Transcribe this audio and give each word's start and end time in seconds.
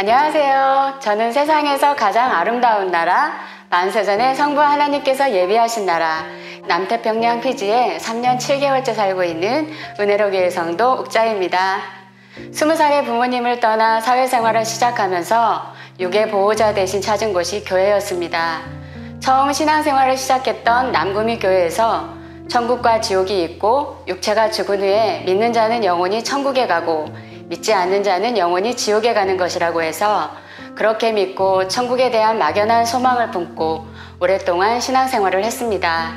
안녕하세요. 0.00 0.94
저는 1.00 1.30
세상에서 1.30 1.94
가장 1.94 2.32
아름다운 2.32 2.90
나라, 2.90 3.34
만세전에 3.68 4.34
성부 4.34 4.58
하나님께서 4.58 5.30
예비하신 5.30 5.84
나라, 5.84 6.24
남태평양 6.66 7.42
피지에 7.42 7.98
3년 7.98 8.38
7개월째 8.38 8.94
살고 8.94 9.24
있는 9.24 9.70
은혜로 10.00 10.30
교회 10.30 10.48
성도 10.48 10.92
옥자입니다. 10.92 11.80
20살에 12.50 13.04
부모님을 13.04 13.60
떠나 13.60 14.00
사회생활을 14.00 14.64
시작하면서 14.64 15.74
육의 16.00 16.30
보호자 16.30 16.72
대신 16.72 17.02
찾은 17.02 17.34
곳이 17.34 17.62
교회였습니다. 17.64 18.62
처음 19.20 19.52
신앙생활을 19.52 20.16
시작했던 20.16 20.92
남구미 20.92 21.40
교회에서 21.40 22.08
천국과 22.48 23.02
지옥이 23.02 23.42
있고 23.42 24.02
육체가 24.08 24.50
죽은 24.50 24.80
후에 24.80 25.24
믿는 25.26 25.52
자는 25.52 25.84
영원히 25.84 26.24
천국에 26.24 26.66
가고 26.66 27.04
믿지 27.50 27.74
않는 27.74 28.04
자는 28.04 28.38
영원히 28.38 28.76
지옥에 28.76 29.12
가는 29.12 29.36
것이라고 29.36 29.82
해서 29.82 30.30
그렇게 30.76 31.10
믿고 31.10 31.66
천국에 31.66 32.12
대한 32.12 32.38
막연한 32.38 32.86
소망을 32.86 33.32
품고 33.32 33.86
오랫동안 34.20 34.80
신앙생활을 34.80 35.42
했습니다. 35.42 36.12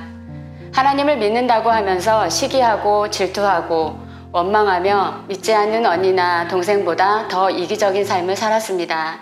하나님을 0.72 1.18
믿는다고 1.18 1.72
하면서 1.72 2.30
시기하고 2.30 3.10
질투하고 3.10 3.98
원망하며 4.32 5.24
믿지 5.28 5.56
않는 5.56 5.88
언니나 5.88 6.48
동생보다 6.48 7.28
더 7.30 7.50
이기적인 7.50 8.06
삶을 8.06 8.36
살았습니다. 8.36 9.18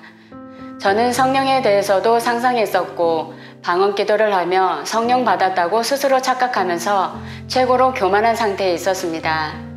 저는 0.81 1.13
성령에 1.13 1.61
대해서도 1.61 2.19
상상했었고 2.19 3.35
방언 3.61 3.95
기도를 3.95 4.35
하며 4.35 4.83
성령 4.83 5.23
받았다고 5.23 5.81
스스로 5.81 6.21
착각하면서 6.21 7.15
최고로 7.47 7.93
교만한 7.93 8.35
상태에 8.35 8.73
있었습니다. 8.73 9.70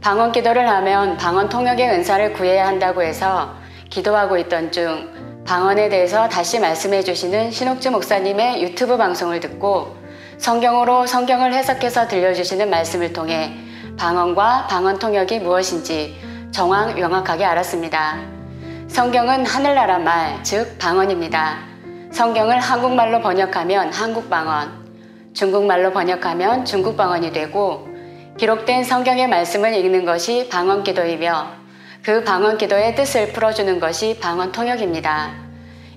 방언 0.00 0.30
기도를 0.30 0.68
하면 0.68 1.16
방언 1.16 1.48
통역의 1.48 1.90
은사를 1.90 2.32
구해야 2.32 2.68
한다고 2.68 3.02
해서 3.02 3.54
기도하고 3.90 4.38
있던 4.38 4.70
중 4.70 5.42
방언에 5.44 5.88
대해서 5.88 6.28
다시 6.28 6.60
말씀해 6.60 7.02
주시는 7.02 7.50
신옥주 7.50 7.90
목사님의 7.90 8.62
유튜브 8.62 8.96
방송을 8.96 9.40
듣고 9.40 9.96
성경으로 10.38 11.06
성경을 11.06 11.52
해석해서 11.52 12.06
들려주시는 12.06 12.70
말씀을 12.70 13.12
통해 13.12 13.56
방언과 13.98 14.68
방언 14.68 15.00
통역이 15.00 15.40
무엇인지 15.40 16.16
정확 16.52 16.94
명확하게 16.94 17.44
알았습니다. 17.44 18.18
성경은 18.86 19.44
하늘나라 19.44 19.98
말, 19.98 20.42
즉 20.44 20.78
방언입니다. 20.78 21.58
성경을 22.12 22.60
한국말로 22.60 23.20
번역하면 23.20 23.92
한국 23.92 24.30
방언, 24.30 25.32
중국말로 25.34 25.92
번역하면 25.92 26.64
중국 26.64 26.96
방언이 26.96 27.32
되고 27.32 27.87
기록된 28.38 28.84
성경의 28.84 29.26
말씀을 29.26 29.74
읽는 29.74 30.04
것이 30.04 30.48
방언 30.48 30.84
기도이며 30.84 31.48
그 32.04 32.22
방언 32.22 32.56
기도의 32.56 32.94
뜻을 32.94 33.32
풀어주는 33.32 33.80
것이 33.80 34.16
방언 34.20 34.52
통역입니다. 34.52 35.32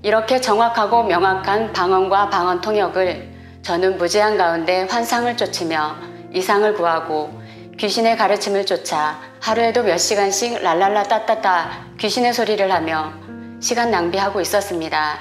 이렇게 0.02 0.42
정확하고 0.42 1.04
명확한 1.04 1.72
방언과 1.72 2.32
방언 2.32 2.62
통역을 2.62 3.32
저는 3.62 4.00
무제한 4.00 4.40
가운데 4.40 4.88
환상을 4.90 5.38
쫓으며 5.38 5.96
이상을 6.34 6.74
구하고 6.74 7.32
귀신의 7.78 8.18
가르침을 8.18 8.66
쫓아 8.66 9.20
하루에도 9.40 9.84
몇 9.84 10.00
시간씩 10.00 10.64
랄랄라 10.64 11.04
따따따 11.04 11.70
귀신의 12.00 12.34
소리를 12.34 12.72
하며 12.72 13.14
시간 13.60 13.92
낭비하고 13.92 14.42
있었습니다. 14.42 15.20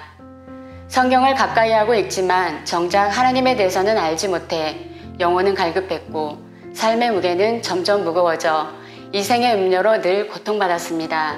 성경을 0.88 1.34
가까이 1.34 1.70
하고 1.70 1.94
읽지만 1.94 2.64
정작 2.64 3.08
하나님에 3.08 3.56
대해서는 3.56 3.98
알지 3.98 4.28
못해 4.28 4.88
영혼은 5.20 5.54
갈급했고 5.54 6.49
삶의 6.80 7.10
무게는 7.10 7.60
점점 7.60 8.04
무거워져 8.04 8.70
이생의 9.12 9.54
음료로 9.54 10.00
늘 10.00 10.28
고통받았습니다. 10.28 11.36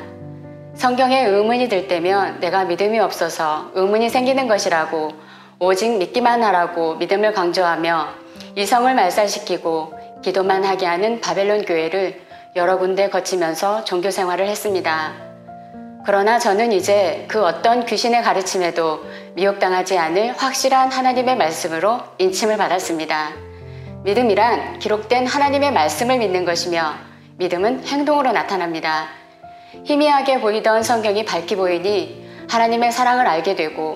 성경에 0.77 1.25
의문이 1.25 1.69
들 1.69 1.89
때면 1.89 2.39
내가 2.39 2.65
믿음이 2.65 3.01
없어서 3.01 3.73
의문이 3.75 4.09
생기는 4.09 4.47
것이라고 4.47 5.11
오직 5.59 5.99
믿기만 5.99 6.45
하라고 6.45 6.95
믿음을 6.95 7.33
강조하며 7.33 8.09
이성을 8.55 8.95
말살시키고 8.95 9.95
기도만 10.23 10.63
하게 10.63 10.87
하는 10.87 11.21
바벨론 11.21 11.65
교회를 11.65 12.21
여러 12.55 12.79
군데 12.79 13.11
거치면서 13.11 13.83
종교 13.83 14.13
생활을 14.13 14.47
했습니다. 14.47 15.15
그러나 16.07 16.39
저는 16.39 16.71
이제 16.71 17.25
그 17.27 17.45
어떤 17.45 17.85
귀신의 17.85 18.23
가르침에도 18.23 19.05
미혹당하지 19.35 19.99
않을 19.99 20.35
확실한 20.37 20.93
하나님의 20.93 21.37
말씀으로 21.37 21.99
인침을 22.19 22.57
받았습니다. 22.59 23.42
믿음이란 24.05 24.81
기록된 24.81 25.29
하나님의 25.29 25.73
말씀을 25.73 26.19
믿는 26.19 26.45
것이며 26.45 26.95
믿음은 27.37 27.87
행동으로 27.87 28.33
나타납니다. 28.33 29.07
희미하게 29.85 30.41
보이던 30.41 30.83
성경이 30.83 31.25
밝게 31.25 31.55
보이니 31.55 32.27
하나님의 32.49 32.91
사랑을 32.91 33.29
알게 33.29 33.55
되고 33.55 33.95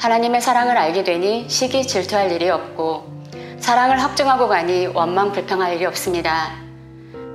하나님의 0.00 0.40
사랑을 0.40 0.76
알게 0.76 1.02
되니 1.02 1.48
시기 1.48 1.84
질투할 1.84 2.30
일이 2.30 2.48
없고 2.48 3.18
사랑을 3.58 4.00
확증하고 4.00 4.46
가니 4.46 4.86
원망 4.86 5.32
불평할 5.32 5.74
일이 5.74 5.86
없습니다. 5.86 6.52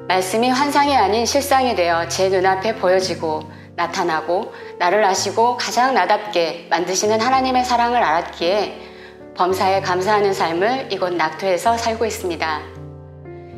말씀이 0.07 0.50
환상이 0.50 0.95
아닌 0.95 1.25
실상이 1.25 1.75
되어 1.75 2.07
제 2.07 2.29
눈앞에 2.29 2.75
보여지고 2.75 3.51
나타나고 3.75 4.53
나를 4.79 5.03
아시고 5.03 5.57
가장 5.57 5.94
나답게 5.94 6.67
만드시는 6.69 7.19
하나님의 7.19 7.66
사랑을 7.66 8.01
알았기에 8.01 8.83
범사에 9.36 9.82
감사하는 9.82 10.32
삶을 10.32 10.90
이곳 10.92 11.14
낙토에서 11.14 11.76
살고 11.76 12.06
있습니다. 12.06 12.62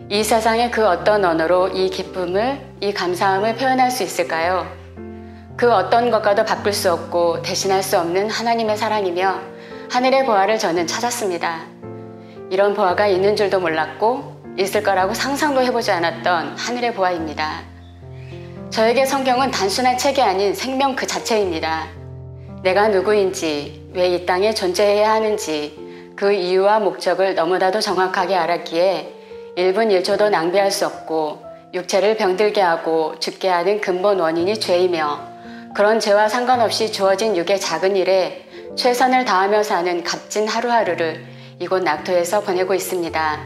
이 0.09 0.23
세상의 0.23 0.71
그 0.71 0.87
어떤 0.87 1.25
언어로 1.25 1.69
이 1.69 1.89
기쁨을, 1.89 2.61
이 2.79 2.93
감사함을 2.93 3.55
표현할 3.55 3.91
수 3.91 4.03
있을까요? 4.03 4.65
그 5.57 5.73
어떤 5.73 6.11
것과도 6.11 6.45
바꿀 6.45 6.71
수 6.71 6.93
없고 6.93 7.41
대신할 7.41 7.83
수 7.83 7.99
없는 7.99 8.29
하나님의 8.29 8.77
사랑이며 8.77 9.39
하늘의 9.91 10.25
보화를 10.25 10.57
저는 10.57 10.87
찾았습니다. 10.87 11.65
이런 12.49 12.73
보화가 12.73 13.07
있는 13.07 13.35
줄도 13.35 13.59
몰랐고 13.59 14.55
있을 14.57 14.81
거라고 14.81 15.13
상상도 15.13 15.61
해보지 15.61 15.91
않았던 15.91 16.55
하늘의 16.57 16.93
보화입니다. 16.93 17.63
저에게 18.69 19.05
성경은 19.05 19.51
단순한 19.51 19.97
책이 19.97 20.21
아닌 20.21 20.53
생명 20.53 20.95
그 20.95 21.05
자체입니다. 21.05 21.87
내가 22.65 22.87
누구인지, 22.87 23.91
왜 23.93 24.15
이 24.15 24.25
땅에 24.25 24.51
존재해야 24.51 25.11
하는지 25.11 25.77
그 26.15 26.33
이유와 26.33 26.79
목적을 26.79 27.35
너무나도 27.35 27.79
정확하게 27.79 28.35
알았기에 28.35 29.13
1분 29.55 30.01
1초도 30.01 30.31
낭비할 30.31 30.71
수 30.71 30.87
없고 30.87 31.43
육체를 31.75 32.17
병들게 32.17 32.59
하고 32.59 33.19
죽게 33.19 33.49
하는 33.49 33.79
근본 33.81 34.19
원인이 34.19 34.59
죄이며 34.59 35.19
그런 35.75 35.99
죄와 35.99 36.27
상관없이 36.27 36.91
주어진 36.91 37.37
육의 37.37 37.59
작은 37.59 37.95
일에 37.95 38.47
최선을 38.75 39.25
다하며 39.25 39.61
사는 39.61 40.03
값진 40.03 40.47
하루하루를 40.47 41.23
이곳 41.59 41.83
낙토에서 41.83 42.41
보내고 42.41 42.73
있습니다. 42.73 43.39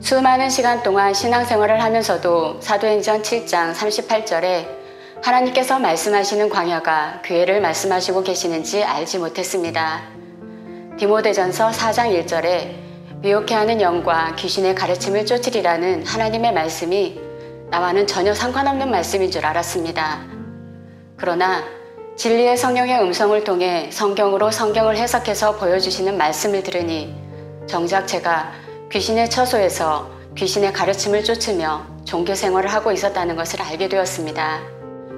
수많은 0.00 0.48
시간 0.48 0.82
동안 0.82 1.12
신앙생활을 1.12 1.82
하면서도 1.82 2.62
사도행전 2.62 3.20
7장 3.20 3.74
38절에 3.74 4.83
하나님께서 5.24 5.78
말씀하시는 5.78 6.50
광야가 6.50 7.22
교회를 7.24 7.62
말씀하시고 7.62 8.24
계시는지 8.24 8.84
알지 8.84 9.18
못했습니다. 9.18 10.02
디모데전서 10.98 11.70
4장 11.70 12.26
1절에 12.26 12.74
미혹해 13.22 13.54
하는 13.54 13.80
영과 13.80 14.34
귀신의 14.34 14.74
가르침을 14.74 15.24
쫓으리라는 15.24 16.04
하나님의 16.06 16.52
말씀이 16.52 17.18
나와는 17.70 18.06
전혀 18.06 18.34
상관없는 18.34 18.90
말씀인 18.90 19.30
줄 19.30 19.46
알았습니다. 19.46 20.20
그러나 21.16 21.64
진리의 22.16 22.58
성령의 22.58 23.00
음성을 23.00 23.42
통해 23.44 23.88
성경으로 23.90 24.50
성경을 24.50 24.98
해석해서 24.98 25.56
보여주시는 25.56 26.18
말씀을 26.18 26.62
들으니 26.62 27.14
정작 27.66 28.06
제가 28.06 28.52
귀신의 28.92 29.30
처소에서 29.30 30.06
귀신의 30.36 30.74
가르침을 30.74 31.24
쫓으며 31.24 31.86
종교 32.04 32.34
생활을 32.34 32.70
하고 32.70 32.92
있었다는 32.92 33.36
것을 33.36 33.62
알게 33.62 33.88
되었습니다. 33.88 34.73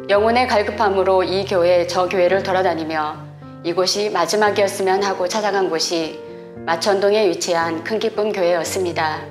영혼의 0.08 0.46
갈급함으로 0.46 1.24
이 1.24 1.44
교회 1.44 1.84
저 1.88 2.08
교회를 2.08 2.44
돌아다니며 2.44 3.16
이곳이 3.64 4.08
마지막이었으면 4.10 5.02
하고 5.02 5.26
찾아간 5.26 5.68
곳이 5.68 6.20
마천동에 6.64 7.28
위치한 7.28 7.82
큰 7.82 7.98
기쁨 7.98 8.30
교회였습니다. 8.30 9.22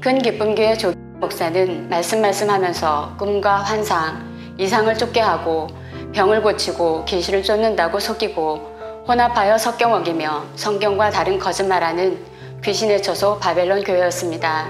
큰 0.00 0.18
기쁨 0.18 0.54
교회 0.54 0.74
조 0.78 0.94
목사는 1.20 1.90
말씀 1.90 2.22
말씀하면서 2.22 3.16
꿈과 3.18 3.56
환상, 3.56 4.24
이상을 4.56 4.96
쫓게 4.96 5.20
하고 5.20 5.66
병을 6.14 6.40
고치고 6.40 7.04
귀신을 7.04 7.42
쫓는다고 7.42 8.00
속이고 8.00 9.04
혼합하여 9.06 9.58
석경 9.58 9.92
어기며 9.92 10.44
성경과 10.56 11.10
다른 11.10 11.38
거짓말하는 11.38 12.18
귀신의 12.64 13.02
처소 13.02 13.38
바벨론 13.38 13.84
교회였습니다. 13.84 14.68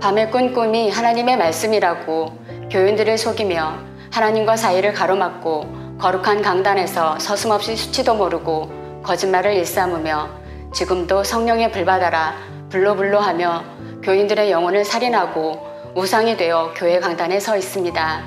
밤에 0.00 0.28
꾼 0.28 0.54
꿈이 0.54 0.88
하나님의 0.88 1.36
말씀이라고 1.36 2.32
교인들을 2.70 3.18
속이며 3.18 3.95
하나님과 4.16 4.56
사이를 4.56 4.94
가로막고 4.94 5.98
거룩한 5.98 6.40
강단에서 6.40 7.18
서슴없이 7.18 7.76
수치도 7.76 8.14
모르고 8.14 9.02
거짓말을 9.02 9.52
일삼으며 9.52 10.30
지금도 10.72 11.22
성령의 11.22 11.70
불받아라 11.70 12.34
불로불로 12.70 13.20
하며 13.20 13.62
교인들의 14.02 14.50
영혼을 14.50 14.86
살인하고 14.86 15.60
우상이 15.94 16.38
되어 16.38 16.72
교회 16.74 16.98
강단에 16.98 17.38
서 17.40 17.58
있습니다. 17.58 18.22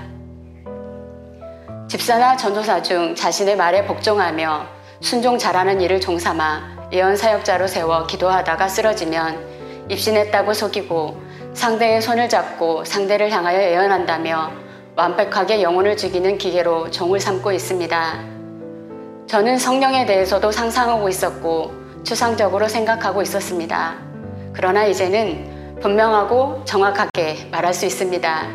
집사나 1.87 2.37
전도사 2.37 2.83
중 2.83 3.15
자신의 3.15 3.57
말에 3.57 3.85
복종하며 3.85 4.67
순종 5.01 5.39
잘하는 5.39 5.81
일을 5.81 5.99
종삼아 5.99 6.89
예언 6.93 7.15
사역자로 7.15 7.65
세워 7.65 8.05
기도하다가 8.05 8.67
쓰러지면 8.67 9.87
입신했다고 9.89 10.53
속이고 10.53 11.19
상대의 11.55 11.99
손을 12.03 12.29
잡고 12.29 12.85
상대를 12.85 13.31
향하여 13.31 13.59
예언한다며 13.59 14.68
완벽하게 14.99 15.61
영혼을 15.61 15.95
죽이는 15.95 16.37
기계로 16.37 16.91
종을 16.91 17.21
삼고 17.21 17.53
있습니다. 17.53 18.19
저는 19.27 19.57
성령에 19.57 20.05
대해서도 20.05 20.51
상상하고 20.51 21.07
있었고 21.07 21.71
추상적으로 22.03 22.67
생각하고 22.67 23.21
있었습니다. 23.21 23.95
그러나 24.51 24.85
이제는 24.85 25.77
분명하고 25.81 26.65
정확하게 26.65 27.47
말할 27.49 27.73
수 27.73 27.85
있습니다. 27.85 28.47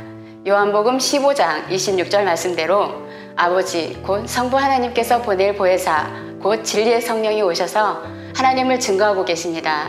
요한복음 0.47 0.99
15장 0.99 1.67
26절 1.69 2.25
말씀대로 2.25 2.91
아버지 3.37 3.99
곧 4.05 4.29
성부 4.29 4.59
하나님께서 4.59 5.23
보낼 5.23 5.55
보혜사 5.55 6.11
곧 6.43 6.63
진리의 6.63 7.01
성령이 7.01 7.41
오셔서 7.41 8.03
하나님을 8.37 8.81
증거하고 8.81 9.25
계십니다. 9.25 9.89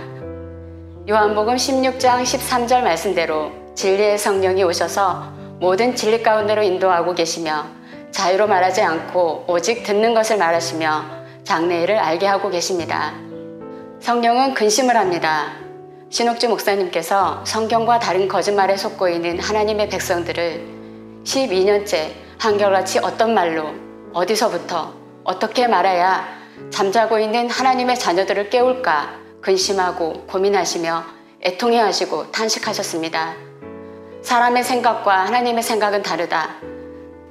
요한복음 1.09 1.57
16장 1.57 2.23
13절 2.23 2.81
말씀대로 2.81 3.51
진리의 3.75 4.17
성령이 4.17 4.63
오셔서 4.63 5.35
모든 5.59 5.95
진리 5.95 6.21
가운데로 6.21 6.63
인도하고 6.63 7.15
계시며 7.15 7.65
자유로 8.11 8.47
말하지 8.47 8.81
않고 8.81 9.45
오직 9.47 9.83
듣는 9.83 10.13
것을 10.13 10.37
말하시며 10.37 11.05
장래일을 11.43 11.97
알게 11.97 12.25
하고 12.25 12.49
계십니다. 12.49 13.13
성령은 14.01 14.53
근심을 14.53 14.95
합니다. 14.95 15.53
신옥주 16.09 16.49
목사님께서 16.49 17.43
성경과 17.45 17.99
다른 17.99 18.27
거짓말에 18.27 18.77
속고 18.77 19.09
있는 19.09 19.39
하나님의 19.39 19.89
백성들을 19.89 21.23
12년째 21.23 22.11
한결같이 22.37 22.99
어떤 22.99 23.33
말로 23.33 23.73
어디서부터 24.13 24.93
어떻게 25.23 25.67
말해야 25.67 26.27
잠자고 26.69 27.19
있는 27.19 27.49
하나님의 27.49 27.97
자녀들을 27.97 28.49
깨울까 28.49 29.15
근심하고 29.41 30.25
고민하시며 30.27 31.03
애통해 31.41 31.79
하시고 31.79 32.31
탄식하셨습니다. 32.31 33.35
사람의 34.25 34.63
생각과 34.63 35.27
하나님의 35.27 35.61
생각은 35.61 36.01
다르다. 36.01 36.55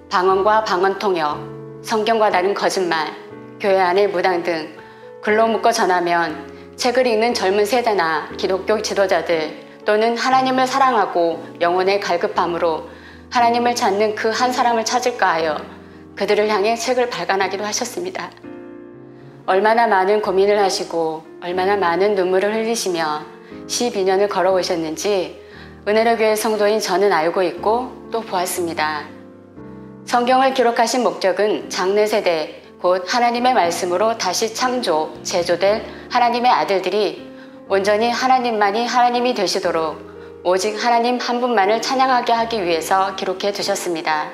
방언과 0.08 0.62
방언 0.62 1.00
통역, 1.00 1.40
성경과 1.82 2.30
다른 2.30 2.54
거짓말, 2.54 3.08
교회 3.58 3.80
안의 3.80 4.10
무당 4.10 4.44
등 4.44 4.76
글로 5.20 5.48
묶어 5.48 5.72
전하면 5.72 6.72
책을 6.76 7.04
읽는 7.04 7.34
젊은 7.34 7.66
세대나 7.66 8.28
기독교 8.36 8.80
지도자들 8.80 9.82
또는 9.84 10.16
하나님을 10.16 10.68
사랑하고 10.68 11.44
영혼의 11.60 11.98
갈급함으로 11.98 12.88
하나님을 13.28 13.74
찾는 13.74 14.14
그 14.14 14.30
한 14.30 14.52
사람을 14.52 14.84
찾을까 14.84 15.32
하여 15.32 15.56
그들을 16.14 16.48
향해 16.48 16.76
책을 16.76 17.10
발간하기도 17.10 17.64
하셨습니다. 17.64 18.30
얼마나 19.46 19.88
많은 19.88 20.22
고민을 20.22 20.60
하시고 20.60 21.24
얼마나 21.42 21.76
많은 21.76 22.14
눈물을 22.14 22.54
흘리시며 22.54 23.22
12년을 23.66 24.28
걸어오셨는지 24.28 25.43
은혜로 25.86 26.16
교회 26.16 26.34
성도인 26.34 26.80
저는 26.80 27.12
알고 27.12 27.42
있고 27.42 28.08
또 28.10 28.22
보았습니다. 28.22 29.04
성경을 30.06 30.54
기록하신 30.54 31.02
목적은 31.02 31.68
장래 31.68 32.06
세대 32.06 32.62
곧 32.80 33.04
하나님의 33.06 33.52
말씀으로 33.52 34.16
다시 34.16 34.54
창조, 34.54 35.12
제조될 35.22 35.84
하나님의 36.08 36.50
아들들이 36.50 37.30
온전히 37.68 38.10
하나님만이 38.10 38.86
하나님이 38.86 39.34
되시도록 39.34 40.40
오직 40.42 40.82
하나님 40.82 41.18
한 41.18 41.42
분만을 41.42 41.82
찬양하게 41.82 42.32
하기 42.32 42.64
위해서 42.64 43.14
기록해 43.16 43.52
두셨습니다. 43.52 44.30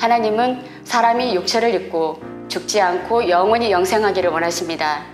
하나님은 0.00 0.64
사람이 0.82 1.36
육체를 1.36 1.72
입고 1.74 2.20
죽지 2.48 2.80
않고 2.80 3.28
영원히 3.28 3.70
영생하기를 3.70 4.30
원하십니다. 4.30 5.04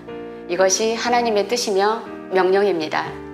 이것이 0.48 0.94
하나님의 0.94 1.48
뜻이며 1.48 2.02
명령입니다. 2.32 3.27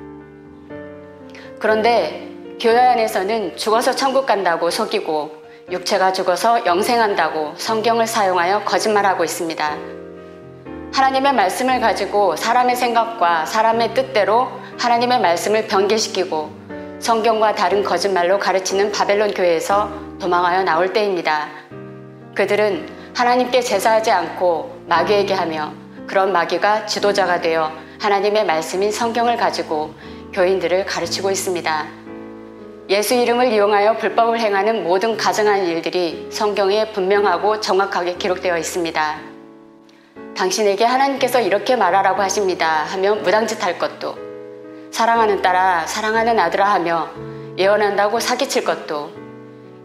그런데 1.58 2.28
교회 2.60 2.78
안에서는 2.78 3.56
죽어서 3.56 3.94
천국 3.94 4.26
간다고 4.26 4.70
속이고 4.70 5.44
육체가 5.70 6.12
죽어서 6.12 6.66
영생한다고 6.66 7.54
성경을 7.56 8.06
사용하여 8.06 8.64
거짓말하고 8.64 9.24
있습니다. 9.24 9.76
하나님의 10.92 11.32
말씀을 11.32 11.80
가지고 11.80 12.36
사람의 12.36 12.76
생각과 12.76 13.46
사람의 13.46 13.94
뜻대로 13.94 14.48
하나님의 14.78 15.20
말씀을 15.20 15.66
변개시키고 15.66 16.50
성경과 17.00 17.54
다른 17.54 17.82
거짓말로 17.82 18.38
가르치는 18.38 18.92
바벨론 18.92 19.34
교회에서 19.34 19.90
도망하여 20.20 20.62
나올 20.62 20.92
때입니다. 20.92 21.48
그들은 22.34 22.88
하나님께 23.14 23.60
제사하지 23.60 24.10
않고 24.10 24.84
마귀에게 24.86 25.34
하며 25.34 25.72
그런 26.06 26.32
마귀가 26.32 26.86
지도자가 26.86 27.40
되어 27.40 27.72
하나님의 28.00 28.44
말씀인 28.44 28.92
성경을 28.92 29.36
가지고 29.36 29.94
교인들을 30.34 30.84
가르치고 30.84 31.30
있습니다. 31.30 31.86
예수 32.90 33.14
이름을 33.14 33.52
이용하여 33.52 33.96
불법을 33.98 34.40
행하는 34.40 34.82
모든 34.84 35.16
가정한 35.16 35.64
일들이 35.64 36.26
성경에 36.30 36.90
분명하고 36.92 37.60
정확하게 37.60 38.16
기록되어 38.16 38.58
있습니다. 38.58 39.20
당신에게 40.36 40.84
하나님께서 40.84 41.40
이렇게 41.40 41.76
말하라고 41.76 42.20
하십니다. 42.22 42.84
하며 42.84 43.14
무당짓 43.14 43.64
할 43.64 43.78
것도 43.78 44.16
사랑하는 44.90 45.40
딸아 45.40 45.86
사랑하는 45.86 46.38
아들아 46.38 46.64
하며 46.74 47.08
예언한다고 47.56 48.18
사기칠 48.20 48.64
것도 48.64 49.10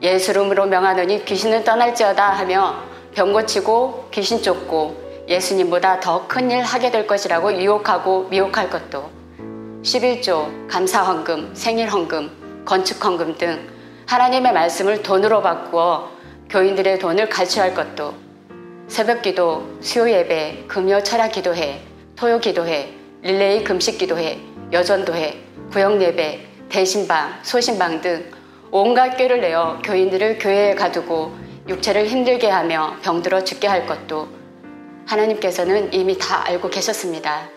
예수름으로 0.02 0.66
명하노니 0.66 1.26
귀신은 1.26 1.64
떠날지어다 1.64 2.32
하며 2.32 2.84
병 3.14 3.32
고치고 3.34 4.10
귀신 4.12 4.42
쫓고 4.42 5.26
예수님보다 5.28 6.00
더 6.00 6.28
큰 6.28 6.50
일 6.50 6.64
하게 6.64 6.90
될 6.90 7.06
것이라고 7.06 7.54
유혹하고 7.62 8.28
미혹할 8.30 8.70
것도 8.72 9.19
11조, 9.84 10.68
감사헌금, 10.68 11.56
생일헌금, 11.56 12.64
건축헌금 12.66 13.38
등 13.38 13.68
하나님의 14.08 14.52
말씀을 14.52 15.02
돈으로 15.02 15.42
바꾸어 15.42 16.12
교인들의 16.50 17.00
돈을 17.00 17.30
갈취할 17.30 17.74
것도 17.74 18.14
새벽 18.88 19.22
기도, 19.22 19.78
수요 19.80 20.10
예배, 20.10 20.66
금요 20.68 21.02
철학 21.04 21.32
기도회, 21.32 21.82
토요 22.16 22.40
기도회, 22.40 22.94
릴레이 23.22 23.64
금식 23.64 23.98
기도회, 23.98 24.40
여전도회, 24.74 25.44
구역 25.72 26.02
예배, 26.02 26.46
대신방, 26.68 27.40
소신방 27.44 28.02
등 28.02 28.30
온갖 28.72 29.16
꾀를 29.16 29.40
내어 29.40 29.80
교인들을 29.84 30.40
교회에 30.40 30.76
가두고 30.76 31.34
육체를 31.70 32.08
힘들게 32.08 32.50
하며 32.50 32.98
병들어 33.02 33.44
죽게 33.44 33.68
할 33.68 33.86
것도 33.86 34.28
하나님께서는 35.06 35.94
이미 35.94 36.18
다 36.18 36.44
알고 36.46 36.70
계셨습니다. 36.70 37.48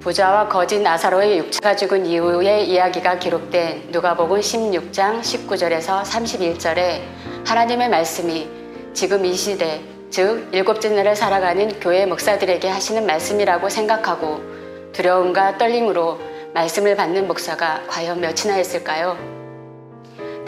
부자와 0.00 0.48
거짓 0.48 0.80
나사로의 0.80 1.38
육체가 1.38 1.76
죽은 1.76 2.06
이후의 2.06 2.70
이야기가 2.70 3.18
기록된 3.18 3.88
누가복음 3.90 4.40
16장 4.40 5.20
19절에서 5.20 6.02
31절에 6.02 7.02
하나님의 7.44 7.90
말씀이 7.90 8.48
지금 8.94 9.26
이 9.26 9.34
시대 9.34 9.82
즉 10.08 10.48
일곱째 10.52 10.88
날을 10.88 11.14
살아가는 11.14 11.78
교회 11.80 12.06
목사들에게 12.06 12.66
하시는 12.66 13.04
말씀이라고 13.06 13.68
생각하고 13.68 14.40
두려움과 14.94 15.58
떨림으로 15.58 16.18
말씀을 16.54 16.96
받는 16.96 17.28
목사가 17.28 17.82
과연 17.86 18.22
몇이나 18.22 18.58
있을까요? 18.58 19.18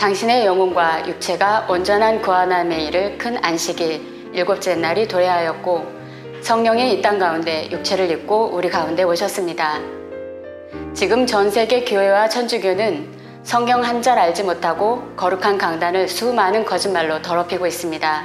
당신의 0.00 0.46
영혼과 0.46 1.06
육체가 1.06 1.66
온전한 1.68 2.22
구원함의 2.22 2.86
일을 2.86 3.18
큰 3.18 3.36
안식일 3.44 4.30
일곱째 4.32 4.76
날이 4.76 5.06
도래하였고 5.06 6.01
성령이 6.42 6.92
이 6.92 7.02
땅 7.02 7.20
가운데 7.20 7.70
육체를 7.70 8.10
입고 8.10 8.50
우리 8.52 8.68
가운데 8.68 9.04
오셨습니다. 9.04 9.78
지금 10.92 11.24
전 11.24 11.48
세계 11.50 11.84
교회와 11.84 12.28
천주교는 12.28 13.06
성경 13.44 13.84
한 13.84 14.02
절 14.02 14.18
알지 14.18 14.42
못하고 14.42 15.02
거룩한 15.16 15.56
강단을 15.56 16.08
수많은 16.08 16.64
거짓말로 16.64 17.22
더럽히고 17.22 17.64
있습니다. 17.68 18.24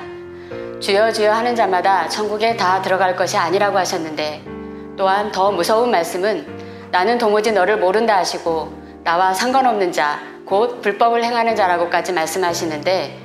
주여 0.79 1.11
주여 1.11 1.31
하는 1.31 1.55
자마다 1.55 2.09
천국에 2.09 2.57
다 2.57 2.81
들어갈 2.81 3.15
것이 3.15 3.37
아니라고 3.37 3.77
하셨는데 3.77 4.41
또한 4.97 5.31
더 5.31 5.51
무서운 5.51 5.91
말씀은 5.91 6.45
나는 6.91 7.19
도무지 7.19 7.51
너를 7.51 7.77
모른다 7.77 8.17
하시고 8.17 8.73
나와 9.03 9.31
상관없는 9.33 9.91
자, 9.91 10.19
곧 10.45 10.81
불법을 10.81 11.23
행하는 11.23 11.55
자라고까지 11.55 12.13
말씀하시는데 12.13 13.19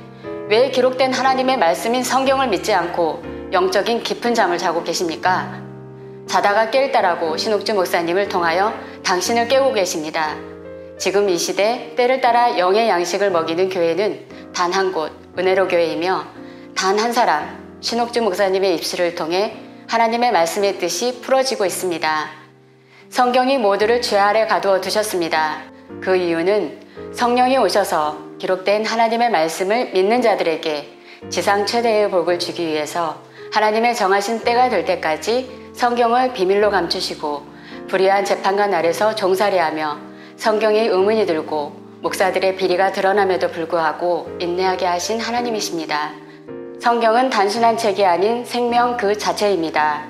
왜 0.49 0.69
기록된 0.69 1.13
하나님의 1.13 1.57
말씀인 1.57 2.03
성경을 2.03 2.49
믿지 2.49 2.73
않고 2.73 3.32
영적인 3.53 4.01
깊은 4.01 4.33
잠을 4.33 4.57
자고 4.57 4.83
계십니까? 4.83 5.61
자다가 6.27 6.71
깰 6.71 6.91
때라고 6.91 7.37
신옥주 7.37 7.75
목사님을 7.75 8.27
통하여 8.27 8.73
당신을 9.03 9.47
깨우고 9.47 9.73
계십니다. 9.73 10.35
지금 10.97 11.29
이 11.29 11.37
시대 11.37 11.93
때를 11.95 12.19
따라 12.19 12.57
영의 12.57 12.89
양식을 12.89 13.29
먹이는 13.29 13.69
교회는 13.69 14.27
단 14.53 14.73
한 14.73 14.91
곳, 14.91 15.11
은혜로 15.37 15.67
교회이며 15.67 16.25
단 16.75 16.97
한 16.97 17.13
사람, 17.13 17.77
신옥주 17.81 18.23
목사님의 18.23 18.73
입술을 18.75 19.13
통해 19.13 19.55
하나님의 19.87 20.31
말씀의 20.31 20.79
뜻이 20.79 21.21
풀어지고 21.21 21.65
있습니다. 21.65 22.29
성경이 23.09 23.59
모두를 23.59 24.01
죄 24.01 24.17
아래 24.17 24.47
가두어 24.47 24.81
두셨습니다. 24.81 25.61
그 26.01 26.15
이유는 26.15 26.81
성령이 27.13 27.57
오셔서 27.57 28.17
기록된 28.39 28.83
하나님의 28.85 29.29
말씀을 29.29 29.91
믿는 29.93 30.23
자들에게 30.23 30.89
지상 31.29 31.67
최대의 31.67 32.09
복을 32.09 32.39
주기 32.39 32.65
위해서 32.65 33.21
하나님의 33.53 33.95
정하신 33.95 34.39
때가 34.39 34.69
될 34.69 34.83
때까지 34.83 35.69
성경을 35.73 36.33
비밀로 36.33 36.71
감추시고 36.71 37.43
불의한 37.87 38.25
재판관 38.25 38.73
아래서 38.73 39.13
종살이하며 39.13 39.97
성경에 40.37 40.87
의문이 40.87 41.27
들고 41.27 41.71
목사들의 42.01 42.55
비리가 42.55 42.91
드러남에도 42.93 43.49
불구하고 43.49 44.35
인내하게 44.39 44.87
하신 44.87 45.19
하나님이십니다. 45.19 46.13
성경은 46.81 47.29
단순한 47.29 47.77
책이 47.77 48.03
아닌 48.03 48.43
생명 48.43 48.97
그 48.97 49.15
자체입니다. 49.15 50.01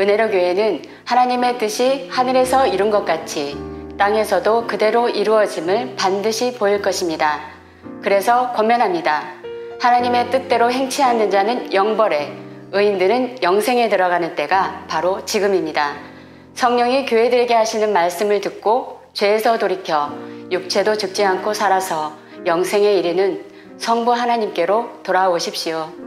은혜로 0.00 0.30
교회는 0.30 0.82
하나님의 1.04 1.58
뜻이 1.58 2.08
하늘에서 2.10 2.66
이룬 2.66 2.90
것 2.90 3.04
같이 3.04 3.58
땅에서도 3.98 4.66
그대로 4.66 5.10
이루어짐을 5.10 5.96
반드시 5.96 6.54
보일 6.54 6.80
것입니다. 6.80 7.40
그래서 8.02 8.52
권면합니다. 8.52 9.22
하나님의 9.82 10.30
뜻대로 10.30 10.72
행치 10.72 11.02
않는 11.02 11.30
자는 11.30 11.74
영벌에, 11.74 12.45
의인들은 12.72 13.42
영생에 13.42 13.88
들어가는 13.88 14.34
때가 14.34 14.84
바로 14.88 15.24
지금입니다. 15.24 15.94
성령이 16.54 17.06
교회들에게 17.06 17.54
하시는 17.54 17.92
말씀을 17.92 18.40
듣고 18.40 19.00
죄에서 19.12 19.58
돌이켜 19.58 20.10
육체도 20.50 20.96
죽지 20.96 21.24
않고 21.24 21.54
살아서 21.54 22.16
영생에 22.44 22.94
이르는 22.94 23.44
성부 23.78 24.12
하나님께로 24.12 25.02
돌아오십시오. 25.02 26.05